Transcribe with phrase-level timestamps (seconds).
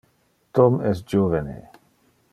[0.59, 1.59] Tom es juvene.